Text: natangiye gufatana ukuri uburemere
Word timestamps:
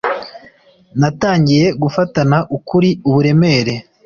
natangiye 0.99 1.65
gufatana 1.81 2.37
ukuri 2.57 2.89
uburemere 3.09 3.73